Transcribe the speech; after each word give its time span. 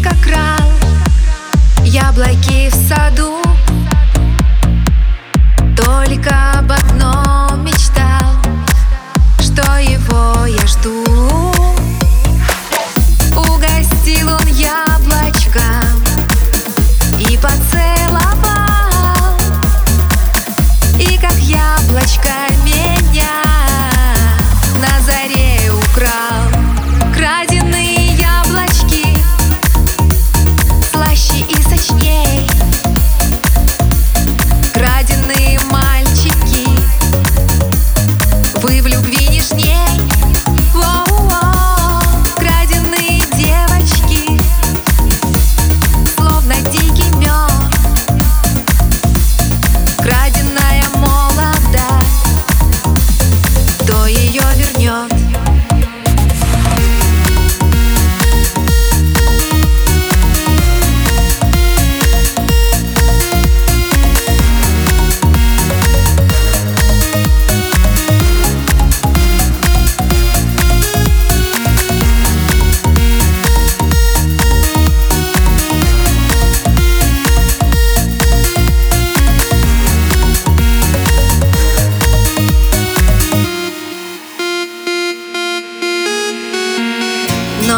мальчишка 0.00 0.14
крал 0.22 0.70
Яблоки 1.84 2.70
в 2.70 2.74
саду 2.88 3.49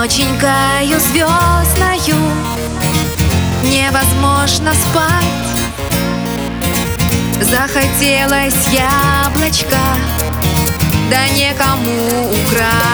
Ноченькою 0.02 1.00
звездною 1.00 2.32
Невозможно 3.62 4.74
спать. 4.74 5.62
Захотелось 7.40 8.72
яблочко 8.72 9.78
Да 11.10 11.28
некому 11.28 12.30
украсть 12.32 12.91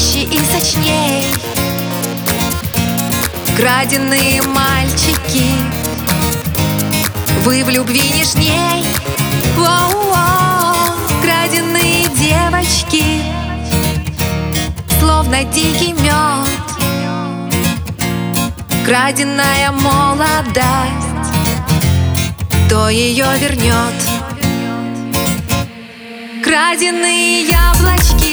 Слаще 0.00 0.22
и 0.24 0.38
сочней 0.44 1.34
Краденые 3.54 4.40
мальчики 4.40 5.44
Вы 7.44 7.62
в 7.64 7.68
любви 7.68 8.00
нежней 8.08 8.86
Воу-воу. 9.56 10.90
Краденые 11.20 12.04
девочки 12.16 13.04
Словно 14.98 15.44
дикий 15.44 15.92
мед 15.92 16.48
Краденая 18.86 19.70
молодость 19.72 20.64
Кто 22.66 22.88
ее 22.88 23.26
вернет? 23.38 23.94
Краденые 26.42 27.42
яблочки 27.42 28.29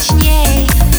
Слаще 0.00 0.89